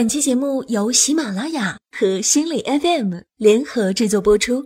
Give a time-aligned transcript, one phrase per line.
[0.00, 4.64] 本期节目由喜马拉雅和心理 FM 联合制作播出。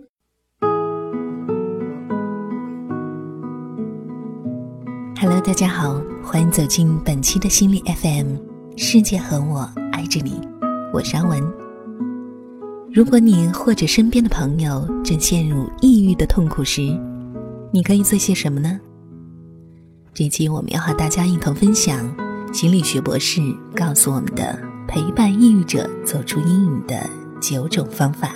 [5.19, 8.37] Hello，大家好，欢迎走进本期的心理 FM，
[8.77, 10.39] 世界和我爱着你，
[10.93, 11.43] 我是阿文。
[12.89, 16.97] 如果你或者身边的朋友正陷入抑郁的痛苦时，
[17.73, 18.79] 你可以做些什么呢？
[20.13, 22.09] 这期我们要和大家一同分享
[22.53, 23.41] 心理学博士
[23.75, 24.57] 告诉我们的
[24.87, 27.09] 陪伴抑郁者走出阴影的
[27.41, 28.31] 九种方法。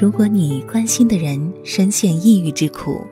[0.00, 3.04] 如果你关心的人深陷抑郁之苦，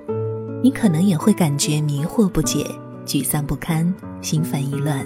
[0.63, 2.65] 你可能也会感觉迷惑不解、
[3.05, 5.05] 沮丧不堪、心烦意乱。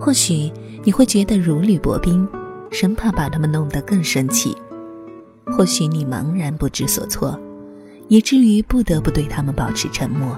[0.00, 0.50] 或许
[0.82, 2.26] 你会觉得如履薄冰，
[2.70, 4.50] 生怕把他们弄得更生气；
[5.54, 7.38] 或许你茫然不知所措，
[8.08, 10.36] 以至于不得不对他们保持沉默；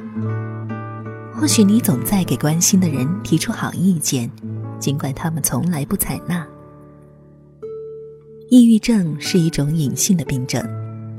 [1.33, 4.31] 或许你总在给关心的人提出好意见，
[4.79, 6.47] 尽管他们从来不采纳。
[8.51, 10.63] 抑郁症是一种隐性的病症，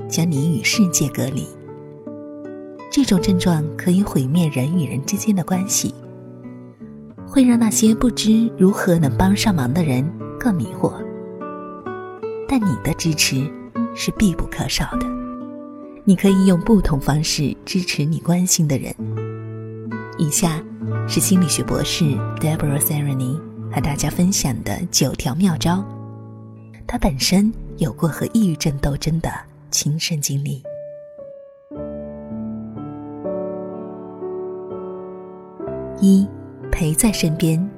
[0.08, 1.46] 将你与世界隔离。
[2.90, 5.94] 这种症状可以毁灭人与人之间的关系。
[7.26, 10.04] 会让那些不知如何能帮上忙的人
[10.38, 10.92] 更迷惑，
[12.48, 13.48] 但你的支持
[13.94, 15.06] 是必不可少的。
[16.04, 18.94] 你可以用不同方式支持你关心的人。
[20.18, 20.62] 以下
[21.08, 22.04] 是心理学博士
[22.40, 23.38] Deborah Sereni
[23.72, 25.84] 和大家分享的九条妙招。
[26.86, 29.30] 他本身有过和抑郁症斗争的
[29.70, 30.62] 亲身经历。
[36.00, 36.26] 一。
[36.72, 37.68] 陪在身边。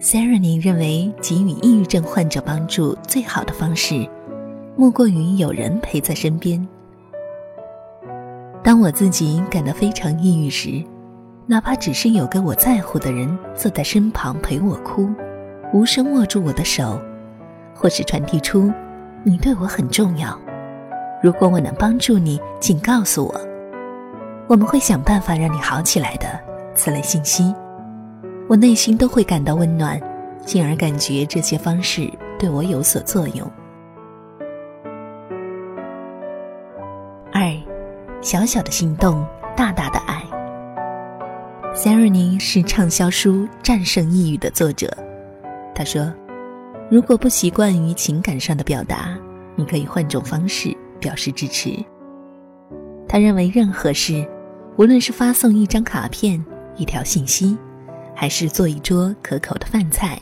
[0.00, 4.08] Sereni 认为，给予抑郁症患者帮助最好的方式，
[4.74, 6.66] 莫过于有人陪在身边。
[8.62, 10.82] 当我自己感到非常抑郁时，
[11.46, 15.10] 哪怕只是有个我在乎的人坐在身旁陪我哭，
[15.72, 16.98] 无声握住我的手，
[17.74, 18.72] 或是传递出
[19.24, 20.38] “你对我很重要”，
[21.22, 23.40] 如果我能帮助你，请告诉我，
[24.48, 26.26] 我们会想办法让你好起来的。
[26.74, 27.54] 此类信息。
[28.48, 30.00] 我内心都会感到温暖，
[30.46, 33.50] 进而感觉这些方式对我有所作用。
[38.22, 40.22] 小小的心动，大大的爱。
[41.74, 43.32] Sereni 是畅销书
[43.64, 44.96] 《战胜抑郁》的作者。
[45.74, 46.14] 他说
[46.88, 49.18] ：“如果不习惯于情感上的表达，
[49.56, 51.76] 你可以换种方式表示支持。”
[53.08, 54.24] 他认为任何事，
[54.76, 56.42] 无论是发送一张卡片、
[56.76, 57.58] 一条信息。
[58.14, 60.20] 还是做一桌可口的饭菜，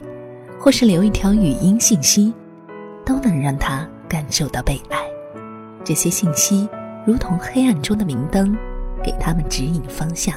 [0.58, 2.32] 或是留一条语音信息，
[3.04, 4.96] 都能让他感受到被爱。
[5.84, 6.68] 这些信息
[7.06, 8.56] 如同黑暗中的明灯，
[9.02, 10.34] 给他们指引方向。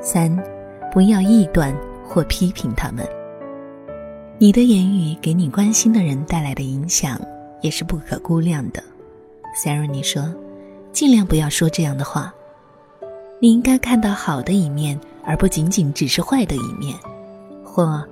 [0.00, 0.34] 三，
[0.92, 1.74] 不要臆断
[2.06, 3.06] 或批评他们。
[4.38, 7.20] 你的言语给你关心的人带来的影响
[7.60, 8.82] 也是不可估量的。
[9.56, 10.34] Sarah 说
[10.92, 12.34] ：“尽量不要说这样的话。”
[13.40, 16.96] 你应该看到好的一面，而不仅仅只是坏的一面。
[17.62, 18.02] 或，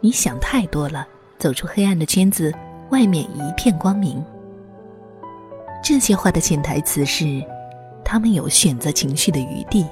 [0.00, 1.06] 你想太多了，
[1.38, 2.52] 走出黑暗的圈子，
[2.90, 4.22] 外面一片光明。
[5.90, 7.42] 这些话的潜台词是，
[8.04, 9.84] 他们有选择情绪的余地，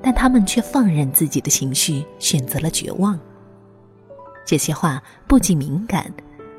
[0.00, 3.18] 但他们却放任自己的情绪，选择了绝望。
[4.46, 6.06] 这些话不仅敏感，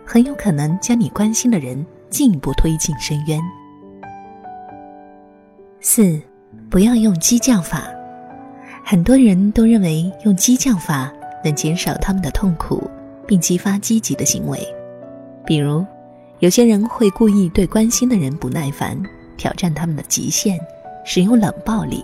[0.06, 3.40] 很有可能将你关心的人进一步推进深渊。
[5.80, 6.22] 四。
[6.70, 7.88] 不要用激将法，
[8.84, 11.10] 很多人都认为用激将法
[11.42, 12.92] 能减少他们的痛苦，
[13.26, 14.60] 并激发积极的行为。
[15.46, 15.86] 比如，
[16.44, 19.02] 有些人会故意对关心的人不耐烦，
[19.38, 20.60] 挑战他们的极限，
[21.06, 22.04] 使用冷暴力；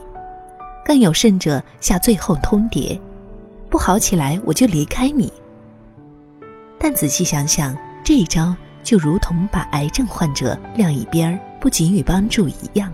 [0.85, 2.97] 更有甚者下最后通牒
[3.69, 5.29] ：“不好起来我就离开你。”
[6.79, 12.89] 但仔细想想，这一招就如同把癌症患者晾一边儿，不给予帮助一样，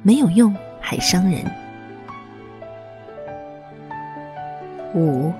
[0.00, 0.54] 没有用。
[0.80, 1.42] 还伤人。
[4.94, 5.32] 五，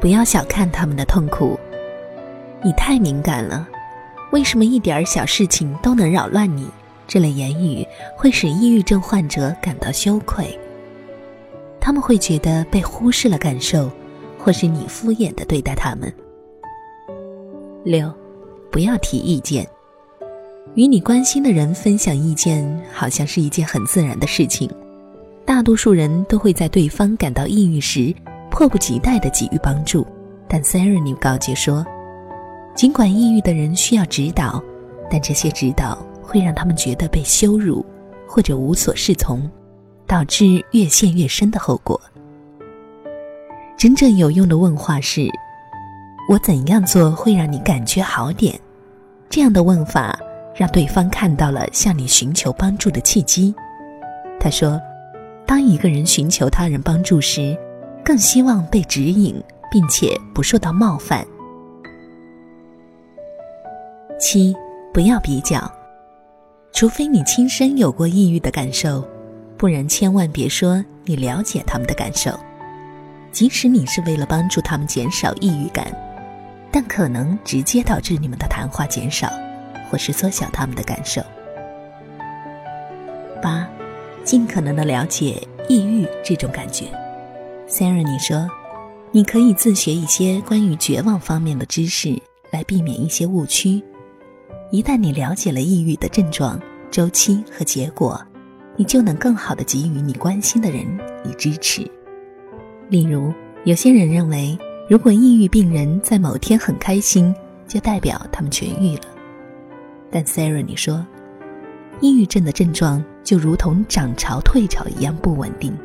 [0.00, 1.58] 不要小看他们的痛苦。
[2.62, 3.66] 你太敏感了，
[4.32, 6.66] 为什么一点小事情都能扰乱你？
[7.06, 7.86] 这类言语
[8.16, 10.58] 会使抑郁症患者感到羞愧，
[11.78, 13.90] 他们会觉得被忽视了感受，
[14.38, 16.10] 或是你敷衍的对待他们。
[17.84, 18.10] 六，
[18.70, 19.68] 不要提意见。
[20.76, 24.70] 与你关心的人分享意见，好像是一件很自然的事情。
[25.44, 28.14] 大多数人都会在对方感到抑郁时，
[28.50, 30.06] 迫不及待地给予帮助。
[30.48, 31.84] 但 Sarah 告诫说
[32.74, 34.62] ：“尽管抑郁的人需要指导，
[35.10, 37.84] 但这些指导会让他们觉得被羞辱，
[38.26, 39.48] 或者无所适从，
[40.06, 42.00] 导致越陷越深的后果。
[43.76, 45.28] 真正有用的问话是
[46.30, 48.58] ：“我怎样做会让你感觉好点？”
[49.28, 50.18] 这样的问法
[50.54, 53.54] 让对方看到了向你寻求帮助的契机。
[54.40, 54.80] 他说
[55.46, 57.56] ：“当一个人寻求他人帮助时，
[58.04, 61.26] 更希望被指引，并且不受到冒犯。”
[64.22, 64.54] 七，
[64.94, 65.60] 不要比较，
[66.72, 69.04] 除非你亲身有过抑郁的感受，
[69.56, 72.30] 不然千万别说你了解他们的感受。
[73.32, 75.92] 即使你是为了帮助他们减少抑郁感，
[76.70, 79.28] 但可能直接导致你们的谈话减少，
[79.90, 81.20] 或是缩小他们的感受。
[83.42, 83.68] 八，
[84.22, 86.84] 尽可能的了解抑郁这种感觉。
[87.68, 88.48] Sarah，你说，
[89.10, 92.16] 你可以自学一些关于绝望方面的知识，
[92.52, 93.82] 来避免一些误区。
[94.72, 96.58] 一旦你了解了抑郁的症状、
[96.90, 98.18] 周期和结果，
[98.74, 100.82] 你就能更好的给予你关心的人
[101.26, 101.82] 以支持。
[102.88, 103.30] 例如，
[103.64, 104.58] 有些人认为，
[104.88, 107.34] 如果抑郁病人在某天很开心，
[107.68, 109.02] 就代表他们痊愈了。
[110.10, 111.06] 但 Sarah，你说，
[112.00, 115.76] 抑郁症的症状就如同涨潮退潮一样不稳定，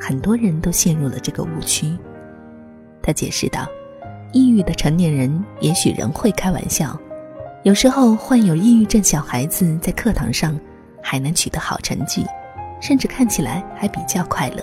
[0.00, 1.94] 很多人都陷入了这个误区。
[3.02, 3.66] 他解释道
[4.32, 6.98] ：“抑郁的成年人也许仍会开玩笑，
[7.66, 10.56] 有时候患有抑郁症小孩子在课堂上
[11.02, 12.24] 还能取得好成绩，
[12.80, 14.62] 甚至看起来还比较快乐。”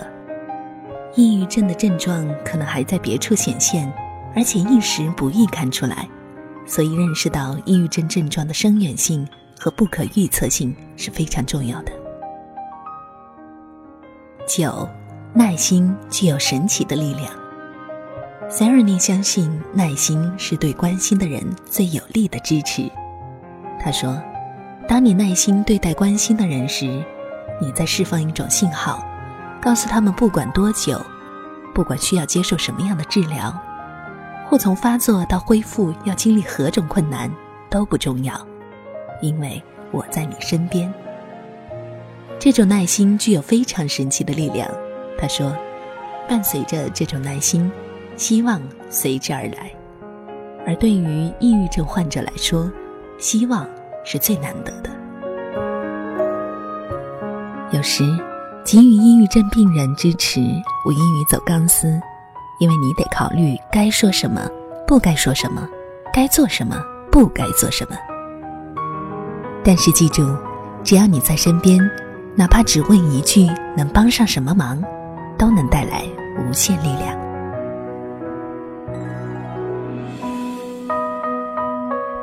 [1.14, 3.92] 抑郁症的症状可能还在别处显现，
[4.34, 6.08] 而且一时不易看出来，
[6.64, 9.28] 所以认识到抑郁症症状的深远性
[9.60, 11.92] 和不可预测性是非常重要的。
[14.48, 14.88] 九，
[15.34, 17.43] 耐心具有神奇的力量。
[18.48, 22.88] 塞尔尼相信耐心是对关心的人最有力的支持。
[23.80, 24.20] 他说
[24.86, 26.86] ：“当你耐心对待关心的人时，
[27.60, 29.04] 你在释放一种信号。”
[29.60, 31.00] 告诉他们，不管多久，
[31.74, 33.58] 不管需要接受什么样的治疗，
[34.46, 37.30] 或从发作到恢复要经历何种困难，
[37.70, 38.38] 都不重要，
[39.22, 39.60] 因为
[39.90, 40.92] 我在你身边。
[42.38, 44.68] 这种耐心具有非常神奇的力量。
[45.18, 45.56] 他说，
[46.28, 47.72] 伴随着这种耐心，
[48.16, 49.70] 希望随之而来。
[50.66, 52.70] 而对于抑郁症患者来说，
[53.18, 53.66] 希望
[54.04, 54.90] 是最难得的。
[57.70, 58.04] 有时。
[58.66, 60.40] 给予抑郁症病人支持，
[60.86, 62.00] 无异于走钢丝，
[62.58, 64.48] 因为你得考虑该说什么，
[64.86, 65.68] 不该说什么，
[66.10, 66.82] 该做什么，
[67.12, 67.96] 不该做什么。
[69.62, 70.34] 但是记住，
[70.82, 71.78] 只要你在身边，
[72.34, 73.46] 哪怕只问一句
[73.76, 74.82] 能帮上什么忙，
[75.38, 76.02] 都能带来
[76.38, 77.23] 无限力量。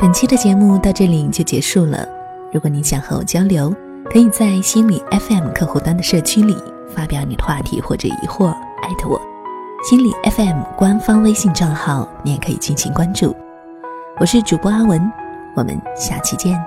[0.01, 2.03] 本期的节目到这里就结束了。
[2.51, 3.71] 如果你想和我交流，
[4.11, 6.57] 可以在心理 FM 客户端的社区里
[6.89, 9.21] 发表你的话题或者疑惑，艾特我。
[9.87, 13.35] 心理 FM 官方微信账号你也可以进行关注。
[14.19, 14.99] 我是主播阿文，
[15.55, 16.59] 我们下期见。